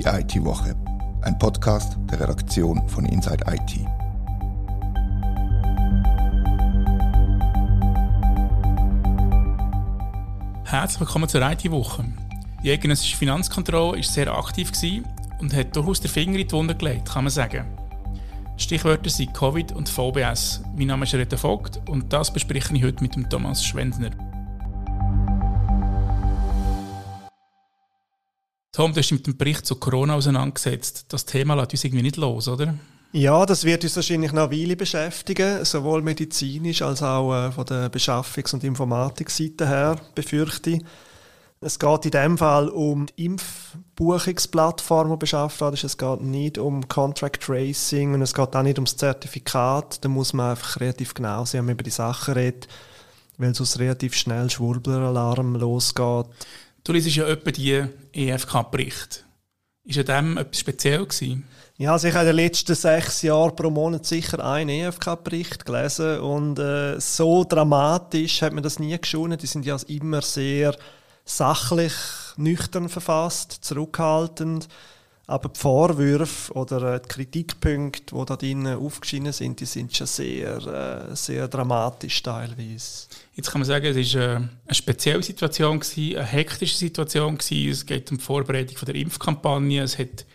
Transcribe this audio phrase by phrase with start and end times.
[0.00, 0.74] Die IT-Woche,
[1.20, 3.86] ein Podcast der Redaktion von Inside IT.
[10.64, 12.06] Herzlich willkommen zur IT-Woche.
[12.64, 14.72] Die eidgenössische Finanzkontrolle war sehr aktiv
[15.38, 17.66] und hat durchaus den Finger in die Wunde gelegt, kann man sagen.
[18.56, 20.62] Stichwörter sind Covid und VBS.
[20.78, 24.12] Mein Name ist Rita Vogt und das bespreche ich heute mit dem Thomas Schwendner.
[28.72, 31.06] Tom, du hast mit dem Bericht zu Corona auseinandergesetzt.
[31.08, 32.74] Das Thema lässt uns irgendwie nicht los, oder?
[33.12, 37.66] Ja, das wird uns wahrscheinlich noch eine Weile beschäftigen, sowohl medizinisch als auch äh, von
[37.66, 40.82] der Beschaffungs- und Informatikseite her, befürchte ich.
[41.60, 45.82] Es geht in dem Fall um die Impfbuchungsplattform, die beschafft wird.
[45.82, 50.04] Es geht nicht um Contract Tracing und es geht auch nicht um das Zertifikat.
[50.04, 52.68] Da muss man einfach relativ genau sein, wenn man über die Sachen redet,
[53.36, 56.26] weil sonst relativ schnell Schwurbler-Alarm losgeht.
[56.84, 59.24] Du liest ja etwa die EFK-Bericht.
[59.84, 61.44] Ist an dem etwas speziell gewesen?
[61.76, 66.20] Ja, also ich habe in den letzten sechs Jahren pro Monat sicher einen EFK-Bericht gelesen
[66.20, 69.38] und äh, so dramatisch hat man das nie geschonen.
[69.38, 70.76] Die sind ja immer sehr
[71.24, 71.94] sachlich,
[72.36, 74.68] nüchtern verfasst, zurückhaltend.
[75.30, 80.08] Aber die Vorwürfe oder äh, die Kritikpunkte, die da drinnen aufgeschieden sind, die sind schon
[80.08, 80.56] sehr,
[81.12, 83.06] äh, sehr dramatisch teilweise.
[83.36, 87.38] Jetzt kann man sagen, es war eine spezielle Situation, eine hektische Situation.
[87.38, 89.84] Es geht um die Vorbereitung der Impfkampagne.
[89.84, 90.26] Es hat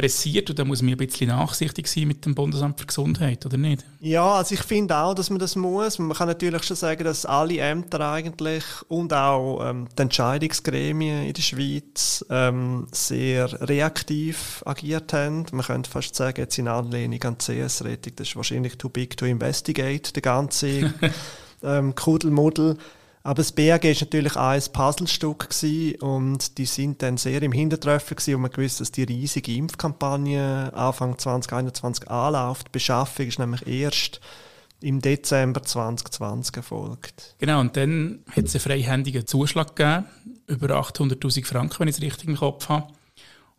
[0.00, 3.58] pressiert und da muss man ein bisschen nachsichtig sein mit dem Bundesamt für Gesundheit, oder
[3.58, 3.84] nicht?
[4.00, 5.98] Ja, also ich finde auch, dass man das muss.
[5.98, 11.34] Man kann natürlich schon sagen, dass alle Ämter eigentlich und auch ähm, die Entscheidungsgremien in
[11.34, 15.44] der Schweiz ähm, sehr reaktiv agiert haben.
[15.52, 19.18] Man könnte fast sagen, jetzt in Anlehnung an die CS-Rettung, das ist wahrscheinlich too big
[19.18, 20.94] to investigate, der ganze
[21.62, 22.78] ähm, Kuddelmuddel.
[23.22, 25.48] Aber das BAG war natürlich auch ein Puzzlestück
[26.00, 30.72] und die sind dann sehr im Hintertreffen gewesen und man gewusst, dass die riesige Impfkampagne
[30.72, 32.68] Anfang 2021 anläuft.
[32.68, 34.20] Die Beschaffung ist nämlich erst
[34.80, 37.34] im Dezember 2020 erfolgt.
[37.38, 40.06] Genau, und dann hat es einen freihändigen Zuschlag gegeben,
[40.46, 42.86] über 800'000 Franken, wenn ich es richtig im Kopf habe.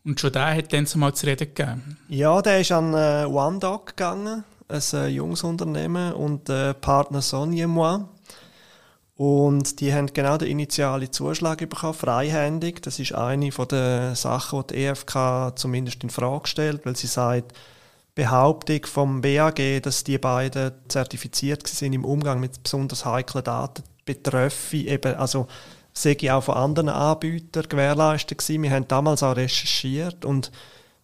[0.03, 1.97] Und schon der hat dann zumal zu reden gegeben.
[2.09, 7.67] Ja, der ist an äh, OneDoc gegangen, ein äh, junges Unternehmen, und äh, Partner Sonny
[7.67, 7.99] Moi
[9.21, 12.81] und die haben genau den initialen Zuschlag bekommen, freihändig.
[12.81, 17.53] Das ist eine den Sachen, die die EFK zumindest in Frage stellt, weil sie sagt,
[18.15, 24.77] Behauptung vom BAG, dass die beiden zertifiziert sind im Umgang mit besonders heiklen Daten, betreffe
[24.77, 25.45] eben, also
[25.93, 28.63] sehe ich auch von anderen Anbietern gewährleistet gewesen.
[28.63, 30.51] Wir haben damals auch recherchiert und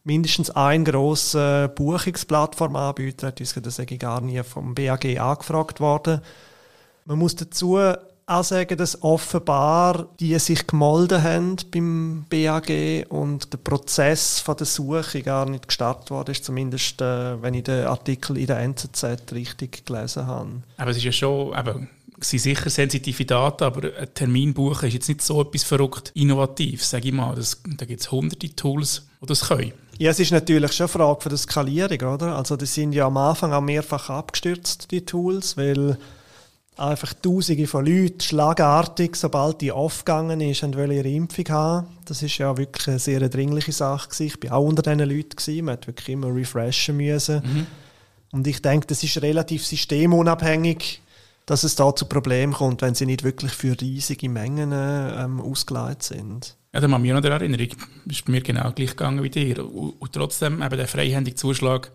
[0.03, 6.22] mindestens ein grosser Buchungsplattformanbieter hat uns, das sage ich gar nie, vom BAG angefragt worden.
[7.07, 7.79] Man muss dazu
[8.25, 14.66] auch sagen, dass offenbar die sich gemolden haben beim BAG und der Prozess von der
[14.66, 19.31] Suche gar nicht gestartet worden ist, zumindest äh, wenn ich den Artikel in der NZZ
[19.31, 20.63] richtig gelesen habe.
[20.75, 21.88] Aber es ist ja schon, eben,
[22.19, 26.84] sind sicher sensitive Daten, aber ein Termin buchen ist jetzt nicht so etwas verrückt innovativ,
[26.84, 27.35] sage ich mal.
[27.35, 29.72] Das, da gibt es hunderte Tools, die das können.
[29.97, 32.35] Ja, es ist natürlich schon eine Frage von der Skalierung, oder?
[32.35, 35.97] Also die sind ja am Anfang auch mehrfach abgestürzt, die Tools, weil
[36.78, 41.88] einfach Tausende von Leuten schlagartig, sobald die aufgegangen ist, wollen ihre Impfung haben.
[42.06, 44.38] Das ist ja wirklich eine sehr dringliche Sache gewesen.
[44.44, 45.66] Ich war auch unter diesen Leuten gewesen.
[45.66, 47.42] Man hat wirklich immer refreshen müssen.
[47.44, 47.68] Mhm.
[48.32, 51.02] Und ich denke, das ist relativ systemunabhängig,
[51.46, 56.04] dass es da zu Problemen kommt, wenn sie nicht wirklich für riesige Mengen ähm, ausgeleitet
[56.04, 56.58] sind.
[56.74, 57.68] Ja, da ich mich noch daran erinnern.
[58.06, 59.66] Das ist bei mir genau gleich gegangen wie dir.
[59.66, 61.92] Und, und trotzdem, eben der freihändige Zuschlag,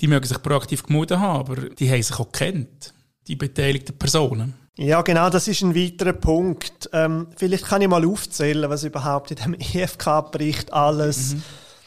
[0.00, 2.92] die mögen sich proaktiv gemutet haben, aber die haben sich auch gekannt
[3.26, 4.54] die beteiligten Personen.
[4.76, 6.88] Ja, genau, das ist ein weiterer Punkt.
[6.94, 11.42] Ähm, vielleicht kann ich mal aufzählen, was überhaupt in dem EFK-Bericht alles mhm.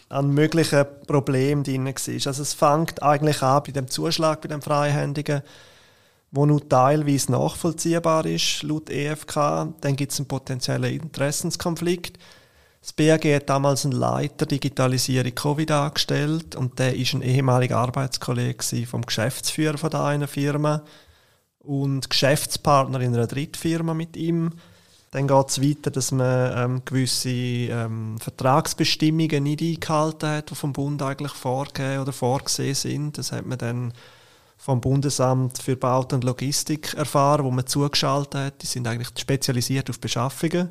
[0.10, 1.94] an möglichen Problemen drin war.
[1.96, 5.42] Also es fängt eigentlich an bei dem Zuschlag, bei dem Freihändigen,
[6.30, 9.74] wo nur teilweise nachvollziehbar ist, laut EFK.
[9.82, 12.20] Dann gibt es einen potenziellen Interessenskonflikt.
[12.82, 18.86] Das BAG hat damals einen Leiter Digitalisierung Covid angestellt und der ist ein ehemaliger Arbeitskollege
[18.86, 20.84] vom Geschäftsführer von der einen Firma
[21.64, 24.52] und Geschäftspartner in einer Drittfirma mit ihm.
[25.12, 30.74] Dann geht es weiter, dass man ähm, gewisse ähm, Vertragsbestimmungen nicht eingehalten hat, die vom
[30.74, 33.18] Bund eigentlich vorgegeben oder vorgesehen sind.
[33.18, 33.94] Das hat man dann
[34.58, 38.62] vom Bundesamt für Baut und Logistik erfahren, wo man zugeschaltet hat.
[38.62, 40.70] Die sind eigentlich spezialisiert auf Beschaffungen.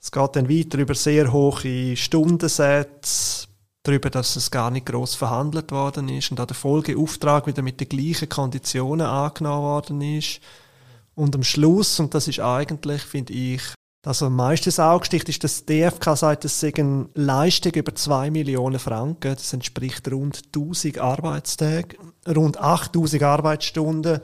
[0.00, 3.46] Es geht dann weiter über sehr hohe Stundensätze,
[3.82, 7.80] darüber, dass es gar nicht groß verhandelt worden ist und auch der Folgeauftrag wieder mit
[7.80, 10.40] den gleichen Konditionen angenommen worden ist.
[11.14, 13.62] Und am Schluss, und das ist eigentlich, finde ich,
[14.02, 17.94] Das, am meisten Auge sticht, ist, dass die DFK sagt, es sei eine Leistung über
[17.94, 19.34] 2 Millionen Franken.
[19.34, 21.96] Das entspricht rund 1000 Arbeitstage,
[22.26, 24.20] rund 8000 Arbeitsstunden.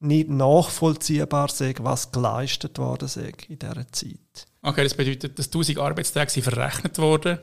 [0.00, 4.46] Nicht nachvollziehbar sei, was geleistet worden sei in dieser Zeit.
[4.60, 7.38] Okay, das bedeutet, dass 1000 Arbeitstage sind verrechnet wurden,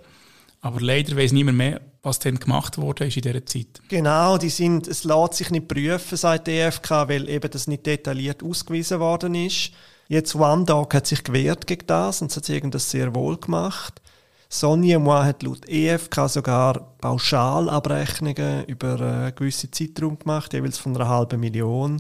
[0.61, 3.81] aber leider weiß niemand mehr, was denn gemacht wurde ist in dieser Zeit.
[3.89, 7.85] Genau, die sind, es lässt sich nicht prüfen, sagt die DFK, weil eben das nicht
[7.85, 9.71] detailliert ausgewiesen worden ist.
[10.07, 14.01] Jetzt OneDog hat sich gewehrt gegen das und hat das sehr wohl gemacht.
[14.49, 21.09] Sonja Moi hat laut EFK sogar Pauschalabrechnungen über einen gewissen Zeitraum gemacht, jeweils von einer
[21.09, 21.99] halben Million.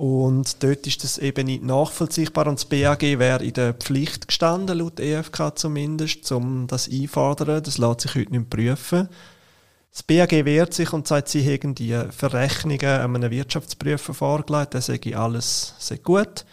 [0.00, 4.78] Und dort ist das eben nicht nachvollziehbar und das BAG wäre in der Pflicht gestanden,
[4.78, 7.62] laut EFK zumindest, um das einfordern.
[7.62, 9.10] Das lässt sich heute nicht prüfen.
[9.92, 15.18] Das BAG wehrt sich und sagt, sie hätten die Verrechnungen einem Wirtschaftsprüfer vorgelegt, der sage
[15.18, 16.46] alles sehr gut.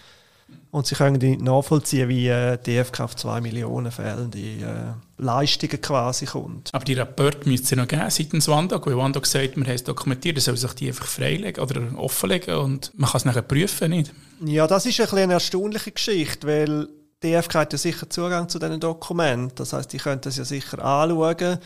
[0.69, 5.81] Und sie können nicht nachvollziehen, wie äh, die DFK auf 2 Millionen fehlende äh, Leistungen
[5.81, 6.69] quasi kommt.
[6.73, 9.83] Aber die Rapport müsste es noch geben seitens Wandog, weil Wandog sagt, man hat es
[9.83, 13.89] dokumentiert, dann soll sich die einfach freilegen oder offenlegen und man kann es nachher prüfen,
[13.89, 14.13] nicht?
[14.45, 16.89] Ja, das ist ein eine erstaunliche Geschichte, weil
[17.23, 19.55] die DFK hat ja sicher Zugang zu diesen Dokumenten.
[19.55, 21.57] Das heißt, die können das ja sicher anschauen.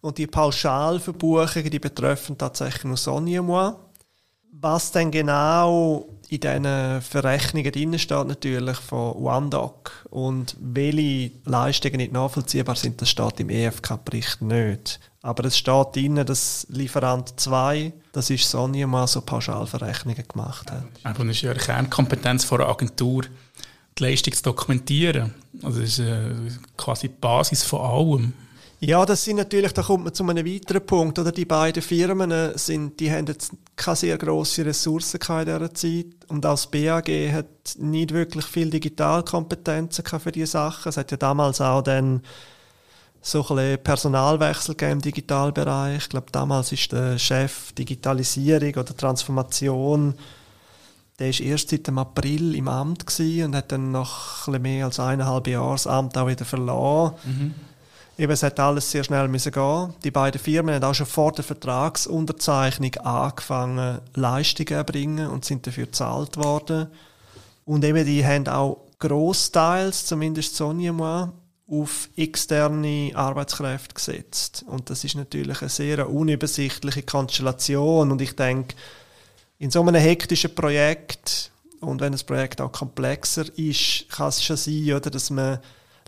[0.00, 3.76] Und die Pauschalverbuchungen, die betreffen tatsächlich nur Sonja.
[4.60, 12.12] Was denn genau in diesen Verrechnungen drin steht natürlich von OneDoc und welche Leistungen nicht
[12.12, 15.00] nachvollziehbar sind, das steht im EFK-Bericht nicht.
[15.22, 20.84] Aber es steht drin, dass Lieferant 2, das ist Sony, mal so Pauschalverrechnungen gemacht hat.
[21.02, 23.24] Aber das ist ja eine Kernkompetenz von einer Agentur,
[23.98, 25.34] die Leistung zu dokumentieren.
[25.62, 26.30] Also das ist äh,
[26.76, 28.32] quasi die Basis von allem.
[28.86, 31.18] Ja, das sind natürlich, da kommt man zu einem weiteren Punkt.
[31.18, 35.74] Oder die beiden Firmen äh, sind, die haben jetzt keine sehr grosse Ressourcen in dieser
[35.74, 36.06] Zeit.
[36.28, 40.90] Und auch das BAG hat nicht wirklich viel Digitalkompetenzen für diese Sachen.
[40.90, 42.20] Es hat ja damals auch dann
[43.22, 45.96] so ein Personalwechsel im Digitalbereich.
[45.96, 50.14] Ich glaube, damals ist der Chef Digitalisierung oder Transformation,
[51.18, 55.46] der ist erst seit dem April im Amt und hat dann nach mehr als eineinhalb
[55.46, 57.14] Jahren das Amt auch wieder verloren.
[57.24, 57.54] Mhm.
[58.16, 59.92] Eben, es hat alles sehr schnell müssen gehen.
[60.04, 65.86] Die beiden Firmen haben auch schon vor der Vertragsunterzeichnung angefangen, Leistungen erbringen und sind dafür
[65.86, 66.86] bezahlt worden.
[67.64, 71.32] Und eben, die haben auch großteils, zumindest Sonja mal,
[71.66, 74.64] auf externe Arbeitskräfte gesetzt.
[74.68, 78.12] Und das ist natürlich eine sehr unübersichtliche Konstellation.
[78.12, 78.76] Und ich denke,
[79.58, 81.50] in so einem hektischen Projekt
[81.80, 85.58] und wenn das Projekt auch komplexer ist, kann es schon sein, oder, dass man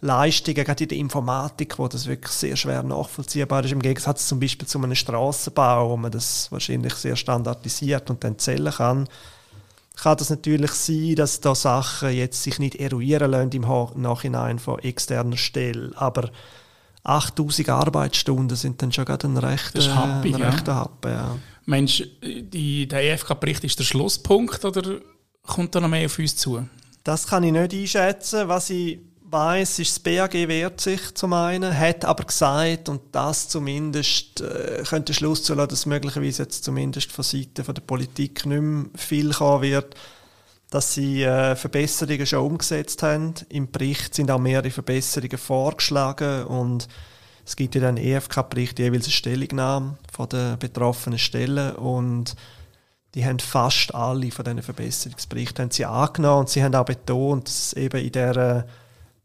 [0.03, 4.39] Leistungen, gerade in der Informatik, wo das wirklich sehr schwer nachvollziehbar ist, im Gegensatz zum
[4.39, 9.09] Beispiel zu einem Straßenbau, wo man das wahrscheinlich sehr standardisiert und dann zählen kann,
[9.97, 14.79] kann das natürlich sein, dass da Sachen jetzt sich nicht eruieren lassen im Nachhinein von
[14.81, 16.31] externer Stelle, aber
[17.05, 20.79] 8000 Arbeitsstunden sind dann schon gerade ein rechter Happy, ein rechter ja.
[20.81, 21.39] Happen, ja.
[21.65, 25.01] Mensch, die, der EFK-Bericht ist der Schlusspunkt oder
[25.43, 26.69] kommt da noch mehr auf uns zu?
[27.03, 28.49] Das kann ich nicht einschätzen.
[28.49, 28.99] Was ich
[29.31, 34.83] weiß, ist das BAG wehrt sich zum einen, hat aber gesagt, und das zumindest äh,
[34.89, 39.33] könnte Schluss zulassen, dass möglicherweise jetzt zumindest von Seiten von der Politik nicht mehr viel
[39.33, 39.95] kommen wird,
[40.71, 43.35] dass sie äh, Verbesserungen schon umgesetzt haben.
[43.49, 46.89] Im Bericht sind auch mehrere Verbesserungen vorgeschlagen und
[47.45, 52.35] es gibt ja dann EFK-Bericht jeweils eine Stellungnahme von den betroffenen Stellen und
[53.15, 57.49] die haben fast alle von diesen Verbesserungsberichten haben sie angenommen und sie haben auch betont,
[57.49, 58.67] dass eben in der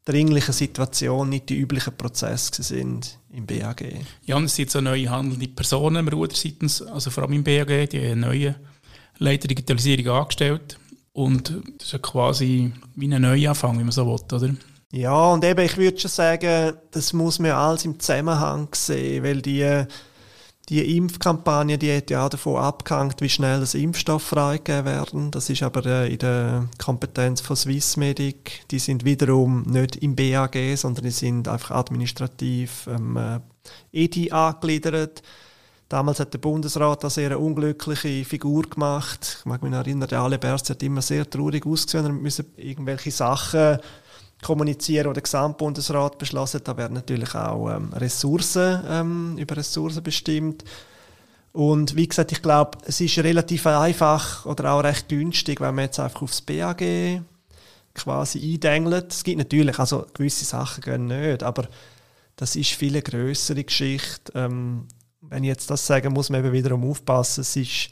[0.05, 3.83] dringlichen Situation nicht die üblichen Prozesse sind im BAG.
[4.25, 7.43] Ja, und es sind so neue handelnde Personen im Ruder seitens, also vor allem im
[7.43, 8.55] BAG, die neue
[9.19, 10.79] Leiter Digitalisierung angestellt.
[11.13, 14.55] Und das ist ja quasi wie ein Neuanfang, wie man so will, oder?
[14.91, 19.41] Ja, und eben, ich würde schon sagen, das muss man alles im Zusammenhang sehen, weil
[19.41, 19.85] die
[20.69, 25.31] die Impfkampagne, die hat ja auch davon abgehängt, wie schnell das Impfstoff freigegeben werden.
[25.31, 28.67] Das ist aber äh, in der Kompetenz von Swissmedic.
[28.69, 33.39] Die sind wiederum nicht im BAG, sondern die sind einfach administrativ ähm, äh,
[33.91, 35.23] EDI angegliedert.
[35.89, 39.39] Damals hat der Bundesrat eine sehr unglückliche Figur gemacht.
[39.39, 42.05] Ich mag mich erinnern, der Ale Berst hat immer sehr traurig ausgesehen.
[42.05, 43.77] Er musste irgendwelche Sachen
[44.41, 46.61] kommunizieren, die der Gesamtbundesrat beschlossen.
[46.63, 50.63] Da werden natürlich auch ähm, Ressourcen, ähm, über Ressourcen bestimmt.
[51.53, 55.85] Und wie gesagt, ich glaube, es ist relativ einfach oder auch recht günstig, wenn man
[55.85, 57.21] jetzt einfach aufs BAG
[57.93, 59.11] quasi eindengelt.
[59.11, 61.67] Es gibt natürlich, also gewisse Sachen gehen nicht, aber
[62.35, 64.31] das ist viel eine grössere Geschichte.
[64.33, 64.87] Ähm,
[65.21, 67.41] wenn ich jetzt das sage, muss man eben wiederum aufpassen.
[67.41, 67.89] Es ist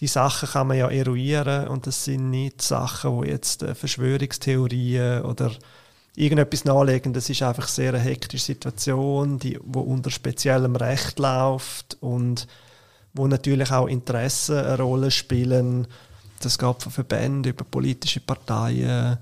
[0.00, 5.22] die Sachen kann man ja eruieren und das sind nicht Sachen, wo jetzt äh, Verschwörungstheorien
[5.22, 5.52] oder
[6.14, 7.12] irgendetwas nachlegen.
[7.12, 12.46] Das ist einfach sehr eine hektische Situation, die wo unter speziellem Recht läuft und
[13.14, 15.86] wo natürlich auch Interessen eine Rolle spielen.
[16.40, 19.16] Das geht von Verbänden über politische Parteien,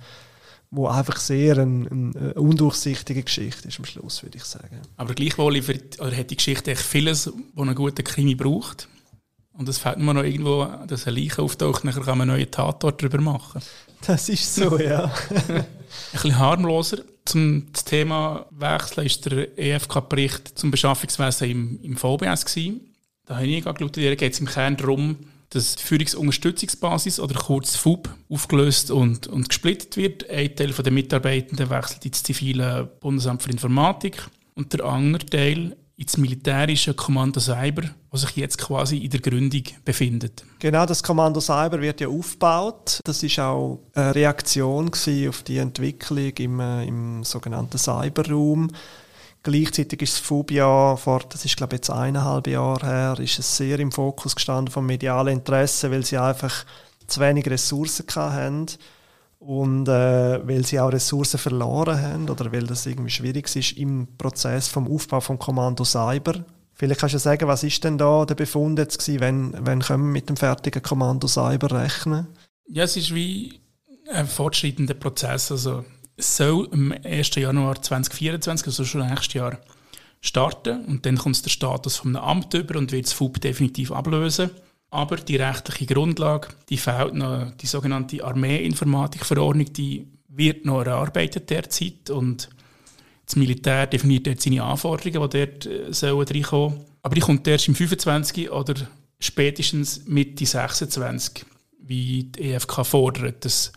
[0.72, 4.80] wo einfach sehr eine, eine undurchsichtige Geschichte ist am Schluss, würde ich sagen.
[4.96, 8.88] Aber gleichwohl hat die Geschichte echt vieles, was einen guten Krimi braucht.
[9.56, 12.50] Und es fällt nur noch irgendwo, dass eine Leiche auftaucht, dann kann man einen neuen
[12.50, 13.62] Tatort darüber machen.
[14.06, 15.04] Das ist so, ja.
[15.48, 15.64] ein
[16.12, 22.80] bisschen harmloser zum Thema Wechseln ist der EFK-Bericht zum Beschaffungswesen im, im VBS gewesen.
[23.26, 25.16] Da habe ich geschaut, da geht es im Kern darum,
[25.50, 30.28] dass die Führungsunterstützungsbasis oder kurz FUB aufgelöst und, und gesplittet wird.
[30.28, 34.22] Ein Teil der Mitarbeitenden wechselt ins zivile Bundesamt für Informatik
[34.54, 39.62] und der andere Teil ins militärische Kommando Cyber, was sich jetzt quasi in der Gründung
[39.84, 40.44] befindet.
[40.58, 43.00] Genau, das Kommando Cyber wird ja aufgebaut.
[43.04, 44.90] Das ist auch eine Reaktion
[45.28, 48.70] auf die Entwicklung im, äh, im sogenannten Cyberraum.
[49.44, 53.56] Gleichzeitig ist das FUBIA vor, das ist glaube ich jetzt eineinhalb Jahre her, ist es
[53.56, 56.64] sehr im Fokus gestanden vom medialen Interesse, weil sie einfach
[57.06, 58.66] zu wenig Ressourcen hatten
[59.44, 64.08] und äh, weil sie auch Ressourcen verloren haben oder weil das irgendwie schwierig ist im
[64.16, 66.44] Prozess vom Aufbau vom Kommando Cyber.
[66.72, 70.04] Vielleicht kannst du sagen, was ist denn da der Befund jetzt gewesen, wenn, wenn können
[70.04, 72.26] wir mit dem fertigen Kommando Cyber rechnen?
[72.66, 73.60] Ja, es ist wie
[74.10, 75.52] ein fortschreitender Prozess.
[75.52, 75.84] Also
[76.16, 77.34] es soll am 1.
[77.34, 79.58] Januar 2024, also schon nächstes Jahr,
[80.20, 84.50] starten und dann kommt der Status vom Amt über und wird das FUB definitiv ablösen.
[84.94, 92.10] Aber die rechtliche Grundlage, die fehlt noch, die sogenannte Armeeinformatikverordnung, die wird noch erarbeitet derzeit
[92.10, 92.48] und
[93.26, 96.78] das Militär definiert dort seine Anforderungen, die dort äh, sollen reinkommen.
[97.02, 98.74] Aber die kommt erst im 25 oder
[99.18, 101.44] spätestens Mitte 26,
[101.80, 103.44] wie die EFK fordert.
[103.44, 103.72] Das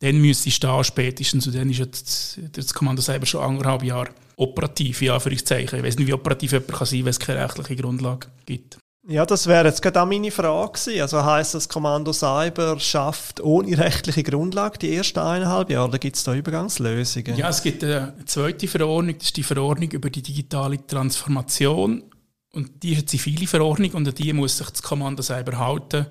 [0.00, 4.10] dann müsste ich stehen spätestens und dann ist das, das Kommando selber schon anderthalb Jahre
[4.36, 7.76] operativ, ja, für Ich weiß nicht, wie operativ jemand sein kann, wenn es keine rechtliche
[7.76, 8.81] Grundlage gibt.
[9.08, 11.00] Ja, das wäre jetzt gerade auch meine Frage gewesen.
[11.00, 15.88] Also heisst das Kommando Cyber schafft ohne rechtliche Grundlage die ersten eineinhalb Jahre?
[15.88, 17.36] Oder gibt es da Übergangslösungen?
[17.36, 22.04] Ja, es gibt eine zweite Verordnung, das ist die Verordnung über die digitale Transformation.
[22.52, 26.06] Und die ist eine zivile Verordnung und an die muss sich das Kommando Cyber halten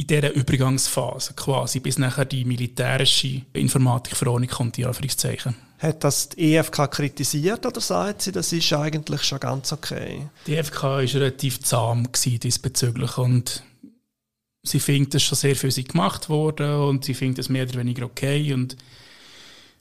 [0.00, 5.54] in dieser Übergangsphase quasi, bis nachher die militärische Informatikverordnung kommt, die Anführungszeichen.
[5.78, 10.26] Hat das die EFK kritisiert oder sagt sie, das ist eigentlich schon ganz okay?
[10.46, 13.62] Die EFK war relativ zahm diesbezüglich und
[14.62, 17.78] sie findet, es schon sehr für sie gemacht worden und sie findet es mehr oder
[17.78, 18.78] weniger okay und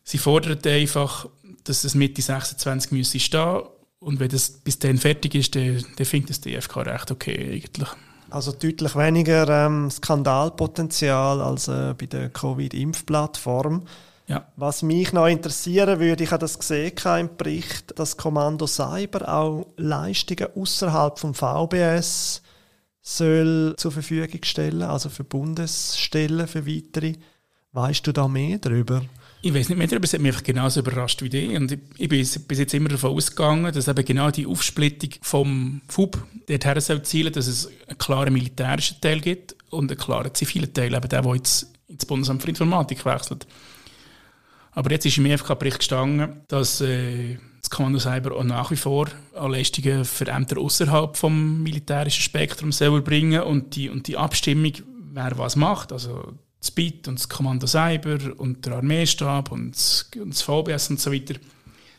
[0.04, 1.28] sie fordert einfach,
[1.64, 3.62] dass es Mitte 26 müsse stehen
[4.00, 7.54] und wenn das bis dann fertig ist, dann, dann findet es die EFK recht okay
[7.54, 7.90] eigentlich.
[8.32, 13.84] Also deutlich weniger ähm, Skandalpotenzial als äh, bei der Covid-Impfplattform.
[14.28, 14.46] Ja.
[14.56, 19.66] Was mich noch interessieren würde, ich habe das gesehen im Bericht, dass Kommando Cyber auch
[19.78, 22.44] Leistungen außerhalb vom VBS
[23.02, 27.16] soll zur Verfügung stellen, also für Bundesstellen, für weitere.
[27.72, 29.02] Weißt du da mehr darüber?
[29.41, 31.55] Ich weiß nicht mehr darüber, es hat mich einfach genauso überrascht wie dich.
[31.55, 36.17] Und ich bin bis jetzt immer davon ausgegangen, dass eben genau die Aufsplittung vom FUB
[36.48, 40.93] dorthin soll zielen, dass es einen klaren militärischen Teil gibt und einen klaren zivilen Teil,
[40.93, 43.48] eben der, der jetzt ins Bundesamt für Informatik wechselt.
[44.72, 49.08] Aber jetzt ist im EFK-Bericht gestanden, dass äh, das Kommando Cyber auch nach wie vor
[49.36, 54.74] an Leistungen für Ämter außerhalb vom militärischen Spektrum selber bringen und die, und die Abstimmung,
[55.13, 60.10] wer was macht, also das BIT und das Kommando Cyber und der Armeestab und das,
[60.16, 61.36] und das VBS und so weiter,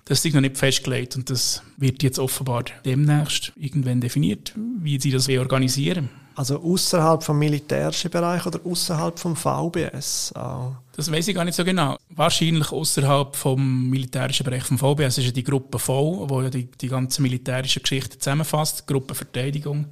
[0.05, 5.12] das ist noch nicht festgelegt und das wird jetzt offenbar demnächst irgendwann definiert, wie sie
[5.12, 10.75] das organisieren Also außerhalb vom militärischen Bereich oder außerhalb vom VBS auch?
[10.97, 11.97] Das weiß ich gar nicht so genau.
[12.09, 16.69] Wahrscheinlich außerhalb vom militärischen Bereich vom VBS ist ja die Gruppe V, wo ja die,
[16.71, 19.87] die ganze militärische Geschichte zusammenfasst, Gruppe Verteidigung.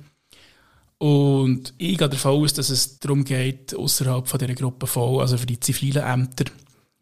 [0.99, 5.47] Und ich gehe davon aus, dass es darum geht, außerhalb dieser Gruppe voll, also für
[5.47, 6.47] die zivilen Ämter,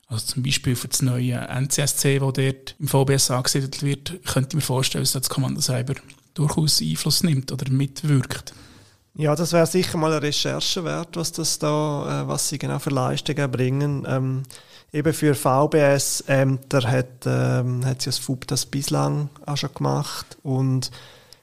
[0.07, 4.55] also zum Beispiel für das neue NCSC, das dort im VBS angesiedelt wird, könnte ich
[4.57, 5.95] mir vorstellen, dass das Kommando Cyber
[6.35, 8.55] durchaus Einfluss nimmt oder mitwirkt.
[9.15, 12.79] Ja, das wäre sicher mal eine Recherche wert, was das da, äh, was sie genau
[12.79, 14.07] für Leistungen bringen.
[14.07, 14.43] Ähm,
[14.93, 20.91] eben für VBS-Ämter hat, ähm, hat sie das FUB das bislang auch schon gemacht und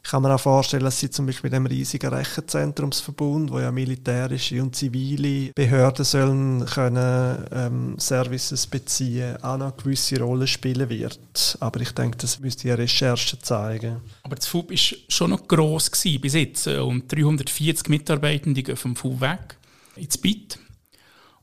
[0.06, 3.72] ich kann mir auch vorstellen, dass sie zum Beispiel mit dem riesigen Rechenzentrumsverbund, wo ja
[3.72, 10.90] militärische und zivile Behörden sollen können ähm, Services beziehen, auch noch eine gewisse Rolle spielen
[10.90, 11.58] wird.
[11.62, 14.02] Aber ich denke, das müsste die Recherche zeigen.
[14.24, 18.98] Aber das FUB war schon noch gross gewesen bis jetzt und 340 Mitarbeitende gehen vom
[18.98, 19.58] FUB weg
[19.96, 20.60] ins BIT.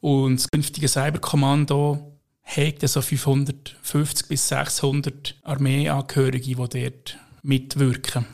[0.01, 8.27] Und das künftige Cyberkommando hat so 550 bis 600 Armeeangehörige, die dort mitwirken.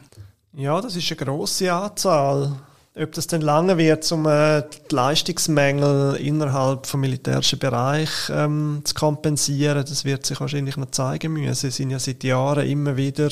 [0.59, 2.51] Ja, das ist eine grosse Anzahl.
[2.99, 8.95] Ob das dann lange wird, um äh, die Leistungsmängel innerhalb des militärischen Bereich ähm, zu
[8.95, 11.55] kompensieren, das wird sich wahrscheinlich noch zeigen müssen.
[11.55, 13.29] Sie sind ja seit Jahren immer wieder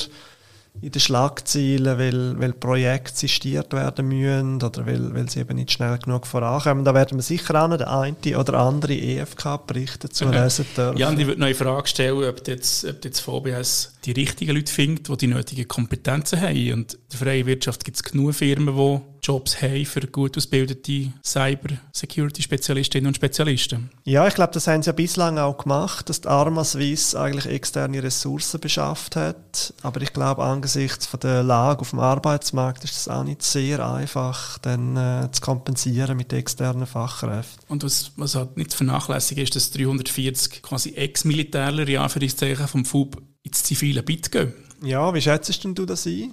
[0.81, 5.71] in den Schlagzeilen, weil, weil Projekte sistiert werden müssen oder weil, weil sie eben nicht
[5.71, 6.83] schnell genug vorankommen.
[6.83, 10.97] Da werden wir sicher auch noch den einen oder andere EFK-Bericht dazu lesen dürfen.
[10.97, 14.55] Ja, und ich würde noch eine Frage stellen, ob jetzt, ob jetzt VBS die richtigen
[14.55, 16.73] Leute findet, die die nötigen Kompetenzen haben.
[16.73, 21.11] Und in der freien Wirtschaft gibt es genug Firmen, die Jobs haben für gut ausgebildete
[21.23, 23.89] Cyber-Security-Spezialistinnen und Spezialisten.
[24.03, 27.47] Ja, ich glaube, das haben sie ja bislang auch gemacht, dass die Arma Swiss eigentlich
[27.47, 29.73] externe Ressourcen beschafft hat.
[29.81, 33.83] Aber ich glaube, angesichts von der Lage auf dem Arbeitsmarkt ist es auch nicht sehr
[33.83, 37.63] einfach, dann äh, zu kompensieren mit externen Fachkräften.
[37.67, 42.67] Und was, was halt nicht zu vernachlässigen ist, dass 340 quasi Ex-Militärler ja für Zeichen
[42.67, 44.53] vom FUB ins zivile Bit gehen.
[44.83, 46.31] Ja, wie schätzt du das ein?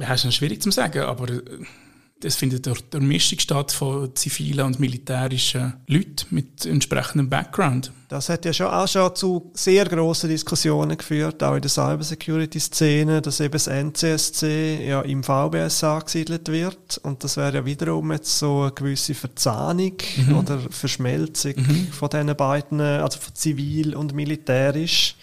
[0.00, 1.40] Das ist schwierig zu sagen, aber äh,
[2.24, 7.92] es findet durch die Mischung statt von zivilen und militärischen Leuten mit entsprechendem Background.
[8.08, 13.20] Das hat ja schon auch schon zu sehr grossen Diskussionen geführt, auch in der Cybersecurity-Szene,
[13.20, 16.98] dass eben das NCSC ja im VBS angesiedelt wird.
[17.02, 20.36] Und das wäre ja wiederum jetzt so eine gewisse Verzahnung mhm.
[20.36, 21.88] oder Verschmelzung mhm.
[21.88, 25.16] von diesen beiden, also von zivil und militärisch.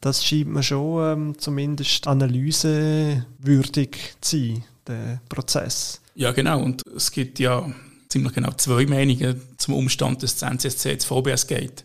[0.00, 6.00] Das scheint mir schon ähm, zumindest analysewürdig zu sein der Prozess.
[6.14, 6.60] Ja, genau.
[6.62, 7.70] Und es gibt ja
[8.08, 11.84] ziemlich genau zwei Meinungen zum Umstand, dass das NCSC jetzt VBS geht.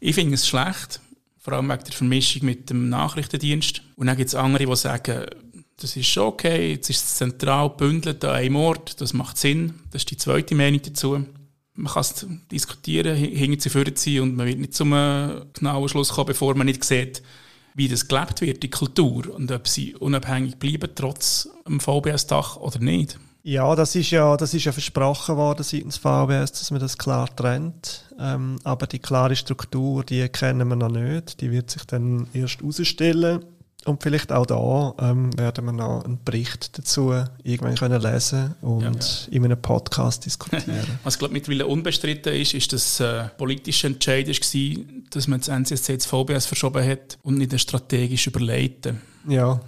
[0.00, 1.00] Ich finde es schlecht,
[1.38, 3.82] vor allem wegen der Vermischung mit dem Nachrichtendienst.
[3.96, 5.26] Und dann gibt es andere, die sagen,
[5.76, 9.74] das ist schon okay, jetzt ist es zentral gebündelt an einem Ort, das macht Sinn.
[9.90, 11.24] Das ist die zweite Meinung dazu.
[11.74, 16.26] Man kann es diskutieren, hinter zu führen und man wird nicht zum genauen Schluss kommen,
[16.26, 17.22] bevor man nicht sieht,
[17.74, 22.78] wie das gelebt wird, die Kultur und ob sie unabhängig bleiben trotz dem VBS-Dach oder
[22.78, 23.18] nicht.
[23.42, 27.34] Ja, das ist ja, das ist ja versprochen worden seitens VBS, dass man das klar
[27.34, 28.04] trennt.
[28.18, 31.40] Ähm, aber die klare Struktur, die kennen wir noch nicht.
[31.40, 33.44] Die wird sich dann erst herausstellen.
[33.86, 38.82] Und vielleicht auch da ähm, werden wir noch einen Bericht dazu irgendwann können lesen und
[38.82, 38.98] ja, ja.
[39.30, 40.86] in einem Podcast diskutieren.
[41.04, 45.94] Was glaube mittlerweile unbestritten ist, ist, dass äh, politische Entscheid war, dass man das NCSC
[45.94, 49.00] ins VBS verschoben hat und nicht strategisch überleiten.
[49.26, 49.60] Ja.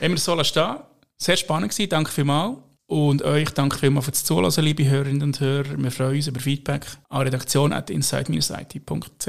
[0.00, 0.76] Immer so stehen.
[1.16, 2.58] Sehr spannend gewesen, danke vielmals.
[2.86, 5.78] Und euch danke vielmals fürs Zuhören, liebe Hörerinnen und Hörer.
[5.78, 9.28] Wir freuen uns über Feedback an redaktion at inside-it.ch.